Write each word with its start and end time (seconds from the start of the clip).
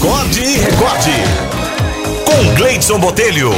Acorde 0.00 0.40
e 0.40 0.56
recorde. 0.56 1.10
Com 2.24 2.54
Gleidson 2.54 2.98
Botelho. 2.98 3.50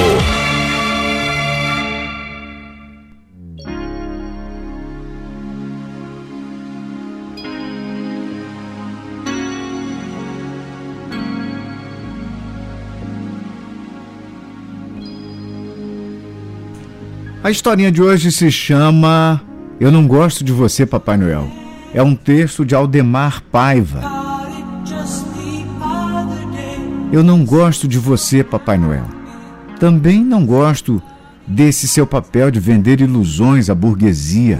A 17.44 17.52
historinha 17.52 17.92
de 17.92 18.02
hoje 18.02 18.32
se 18.32 18.50
chama 18.50 19.40
Eu 19.78 19.92
Não 19.92 20.08
Gosto 20.08 20.42
de 20.42 20.50
Você, 20.50 20.84
Papai 20.84 21.16
Noel. 21.16 21.48
É 21.94 22.02
um 22.02 22.16
texto 22.16 22.64
de 22.64 22.74
Aldemar 22.74 23.44
Paiva. 23.44 24.21
Eu 27.12 27.22
não 27.22 27.44
gosto 27.44 27.86
de 27.86 27.98
você, 27.98 28.42
Papai 28.42 28.78
Noel. 28.78 29.04
Também 29.78 30.24
não 30.24 30.46
gosto 30.46 31.02
desse 31.46 31.86
seu 31.86 32.06
papel 32.06 32.50
de 32.50 32.58
vender 32.58 33.02
ilusões 33.02 33.68
à 33.68 33.74
burguesia. 33.74 34.58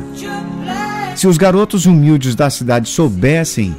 Se 1.16 1.26
os 1.26 1.38
garotos 1.38 1.86
humildes 1.86 2.34
da 2.34 2.50
cidade 2.50 2.90
soubessem 2.90 3.74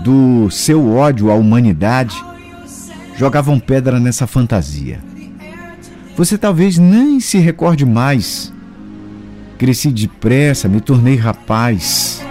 do 0.00 0.50
seu 0.50 0.90
ódio 0.90 1.30
à 1.30 1.34
humanidade, 1.34 2.16
jogavam 3.16 3.60
pedra 3.60 4.00
nessa 4.00 4.26
fantasia. 4.26 4.98
Você 6.16 6.36
talvez 6.36 6.78
nem 6.78 7.20
se 7.20 7.38
recorde 7.38 7.86
mais. 7.86 8.52
Cresci 9.56 9.88
depressa, 9.92 10.66
me 10.66 10.80
tornei 10.80 11.14
rapaz, 11.14 12.24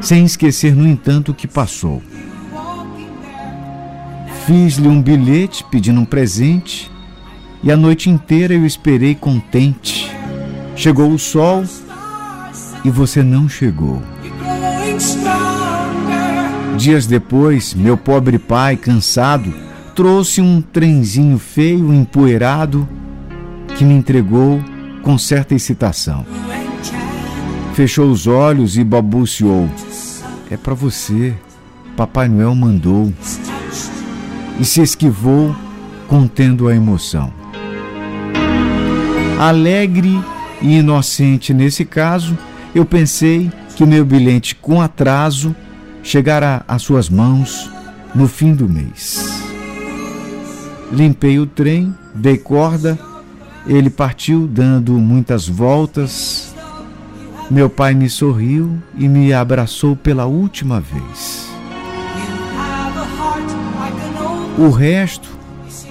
sem 0.00 0.24
esquecer, 0.24 0.74
no 0.74 0.86
entanto, 0.86 1.30
o 1.30 1.34
que 1.34 1.46
passou. 1.46 2.02
Fiz-lhe 4.46 4.86
um 4.86 5.02
bilhete 5.02 5.64
pedindo 5.64 6.00
um 6.00 6.04
presente 6.04 6.88
e 7.64 7.72
a 7.72 7.76
noite 7.76 8.08
inteira 8.08 8.54
eu 8.54 8.64
esperei 8.64 9.12
contente. 9.12 10.08
Chegou 10.76 11.10
o 11.10 11.18
sol 11.18 11.64
e 12.84 12.90
você 12.90 13.24
não 13.24 13.48
chegou. 13.48 14.00
Dias 16.78 17.06
depois, 17.08 17.74
meu 17.74 17.96
pobre 17.96 18.38
pai, 18.38 18.76
cansado, 18.76 19.52
trouxe 19.96 20.40
um 20.40 20.62
trenzinho 20.62 21.40
feio, 21.40 21.92
empoeirado 21.92 22.88
que 23.76 23.84
me 23.84 23.94
entregou 23.94 24.62
com 25.02 25.18
certa 25.18 25.56
excitação. 25.56 26.24
Fechou 27.74 28.08
os 28.08 28.28
olhos 28.28 28.76
e 28.76 28.84
balbuciou: 28.84 29.68
É 30.48 30.56
para 30.56 30.72
você, 30.72 31.34
Papai 31.96 32.28
Noel 32.28 32.54
mandou. 32.54 33.12
E 34.58 34.64
se 34.64 34.80
esquivou, 34.80 35.54
contendo 36.08 36.68
a 36.68 36.74
emoção. 36.74 37.32
Alegre 39.38 40.18
e 40.62 40.78
inocente 40.78 41.52
nesse 41.52 41.84
caso, 41.84 42.36
eu 42.74 42.84
pensei 42.84 43.50
que 43.76 43.84
meu 43.84 44.04
bilhete 44.04 44.54
com 44.54 44.80
atraso 44.80 45.54
chegará 46.02 46.64
às 46.66 46.82
suas 46.82 47.10
mãos 47.10 47.70
no 48.14 48.26
fim 48.26 48.54
do 48.54 48.68
mês. 48.68 49.42
Limpei 50.90 51.38
o 51.38 51.46
trem, 51.46 51.94
dei 52.14 52.38
corda 52.38 52.98
ele 53.66 53.90
partiu 53.90 54.46
dando 54.46 54.92
muitas 54.92 55.48
voltas. 55.48 56.54
Meu 57.50 57.68
pai 57.68 57.94
me 57.94 58.08
sorriu 58.08 58.78
e 58.96 59.08
me 59.08 59.32
abraçou 59.32 59.96
pela 59.96 60.26
última 60.26 60.80
vez. 60.80 61.45
O 64.58 64.70
resto 64.70 65.28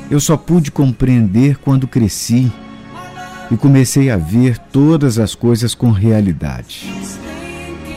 eu 0.10 0.20
só 0.20 0.38
pude 0.38 0.72
compreender 0.72 1.58
quando 1.58 1.88
cresci 1.88 2.52
e 3.52 3.58
comecei 3.58 4.10
a 4.10 4.18
ver 4.18 4.58
todas 4.58 5.20
as 5.20 5.36
coisas 5.36 5.76
com 5.76 5.92
realidade. 5.92 6.92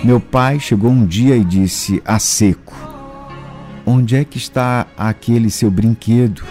Meu 0.04 0.20
pai 0.20 0.60
chegou 0.60 0.90
um 0.90 1.06
dia 1.06 1.36
e 1.36 1.44
disse 1.44 2.02
a 2.04 2.18
seco: 2.18 2.74
Onde 3.84 4.16
é 4.16 4.24
que 4.24 4.38
está 4.38 4.86
aquele 4.96 5.50
seu 5.50 5.70
brinquedo? 5.70 6.42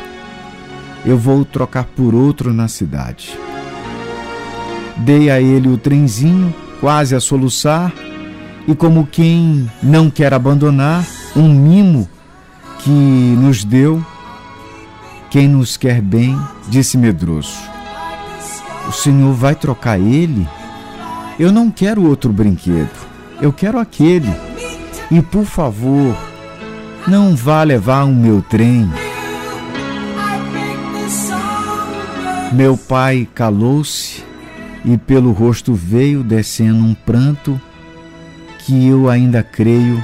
eu 1.07 1.17
vou 1.17 1.45
trocar 1.45 1.85
por 1.85 2.13
outro 2.13 2.51
na 2.51 2.67
cidade. 2.67 3.39
Dei 4.97 5.29
a 5.29 5.39
ele 5.39 5.69
o 5.69 5.77
trenzinho, 5.77 6.53
quase 6.81 7.15
a 7.15 7.19
soluçar, 7.21 7.93
e 8.67 8.75
como 8.75 9.07
quem 9.07 9.71
não 9.81 10.09
quer 10.09 10.33
abandonar, 10.33 11.05
um 11.33 11.47
mimo 11.47 12.09
que 12.83 12.89
nos 12.89 13.63
deu, 13.63 14.03
quem 15.29 15.47
nos 15.47 15.77
quer 15.77 16.01
bem, 16.01 16.37
disse 16.69 16.97
medroso. 16.97 17.57
O 18.87 18.91
senhor 18.91 19.33
vai 19.33 19.55
trocar 19.55 19.99
ele? 19.99 20.47
Eu 21.39 21.51
não 21.51 21.69
quero 21.69 22.07
outro 22.07 22.31
brinquedo, 22.31 22.89
eu 23.41 23.51
quero 23.51 23.77
aquele. 23.79 24.31
E 25.11 25.21
por 25.21 25.45
favor, 25.45 26.15
não 27.07 27.35
vá 27.35 27.63
levar 27.63 28.03
o 28.05 28.13
meu 28.13 28.41
trem. 28.41 28.89
Meu 32.53 32.77
pai 32.77 33.27
calou-se 33.35 34.23
e 34.83 34.97
pelo 34.97 35.31
rosto 35.31 35.73
veio 35.73 36.23
descendo 36.23 36.83
um 36.83 36.93
pranto 36.93 37.59
que 38.59 38.87
eu 38.87 39.09
ainda 39.09 39.43
creio, 39.43 40.01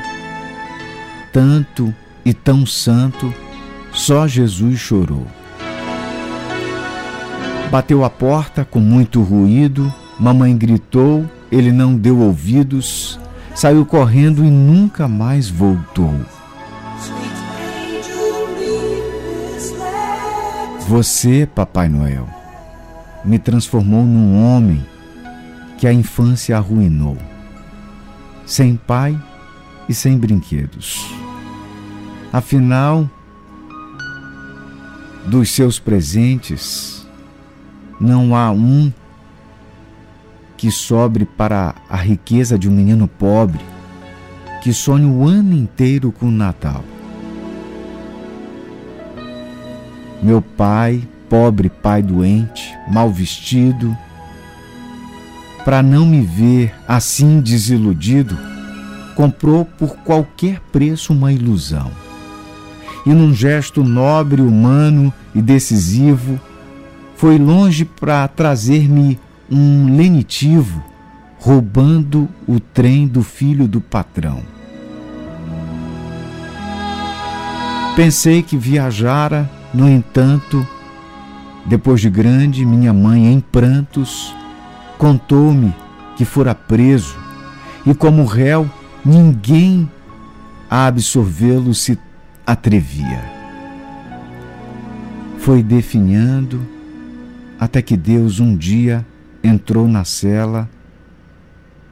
tanto 1.31 1.94
e 2.25 2.34
tão 2.34 2.66
santo, 2.66 3.34
só 3.91 4.28
Jesus 4.28 4.79
chorou. 4.79 5.28
Bateu 7.69 8.03
a 8.03 8.09
porta 8.09 8.63
com 8.63 8.79
muito 8.79 9.22
ruído, 9.22 9.91
mamãe 10.19 10.56
gritou, 10.56 11.25
ele 11.51 11.72
não 11.72 11.95
deu 11.95 12.19
ouvidos, 12.19 13.19
saiu 13.56 13.85
correndo 13.85 14.44
e 14.45 14.50
nunca 14.50 15.07
mais 15.07 15.50
voltou. 15.50 16.13
Você, 20.88 21.47
Papai 21.47 21.90
Noel, 21.90 22.28
me 23.23 23.40
transformou 23.40 24.03
num 24.03 24.44
homem 24.44 24.85
que 25.78 25.88
a 25.88 25.94
infância 25.94 26.57
arruinou, 26.57 27.17
sem 28.45 28.75
pai 28.75 29.19
e 29.88 29.94
sem 29.94 30.17
brinquedos. 30.17 31.22
Afinal, 32.34 33.08
dos 35.28 35.52
seus 35.52 35.78
presentes, 35.78 37.06
não 38.02 38.36
há 38.36 38.50
um 38.50 38.92
que 40.58 40.72
sobre 40.72 41.26
para 41.26 41.76
a 41.88 41.96
riqueza 41.96 42.58
de 42.58 42.68
um 42.68 42.72
menino 42.72 43.08
pobre 43.08 43.60
que 44.64 44.74
sonhe 44.74 45.06
o 45.06 45.28
ano 45.28 45.54
inteiro 45.54 46.12
com 46.12 46.30
o 46.30 46.32
Natal. 46.32 46.84
Meu 50.24 50.42
pai, 50.42 51.08
pobre 51.30 51.70
pai 51.70 52.02
doente, 52.02 52.76
mal 52.90 53.12
vestido, 53.12 53.96
para 55.64 55.84
não 55.84 56.04
me 56.04 56.22
ver 56.22 56.74
assim 56.88 57.40
desiludido, 57.40 58.36
comprou 59.16 59.66
por 59.66 59.98
qualquer 59.98 60.60
preço 60.72 61.14
uma 61.14 61.32
ilusão. 61.32 61.92
E 63.06 63.14
num 63.14 63.34
gesto 63.34 63.84
nobre, 63.84 64.41
humano 64.41 65.14
e 65.36 65.41
decisivo, 65.41 66.40
foi 67.16 67.38
longe 67.38 67.86
para 67.86 68.28
trazer-me 68.28 69.19
um 69.52 69.96
lenitivo, 69.96 70.84
roubando 71.38 72.30
o 72.47 72.59
trem 72.59 73.08
do 73.08 73.22
filho 73.24 73.68
do 73.68 73.81
patrão. 73.81 74.41
Pensei 77.96 78.41
que 78.41 78.58
viajara 78.58 79.50
no 79.73 79.90
entanto, 79.90 80.66
depois 81.66 82.02
de 82.02 82.09
grande, 82.09 82.66
minha 82.66 82.94
mãe, 82.94 83.32
em 83.32 83.40
prantos, 83.40 84.34
contou-me 84.97 85.73
que 86.16 86.26
fora 86.26 86.55
preso 86.55 87.17
e, 87.85 87.94
como 87.94 88.26
réu, 88.26 88.70
ninguém 89.03 89.90
a 90.70 90.88
absorvê-lo 90.88 91.73
se 91.73 91.97
atrevia. 92.45 93.23
Foi 95.40 95.61
definhando 95.61 96.66
até 97.59 97.81
que 97.81 97.97
Deus 97.97 98.40
um 98.40 98.55
dia 98.55 99.05
entrou 99.43 99.87
na 99.87 100.05
cela 100.05 100.69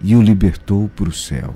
e 0.02 0.16
o 0.16 0.22
libertou 0.22 0.90
para 0.96 1.10
o 1.10 1.14
céu. 1.14 1.54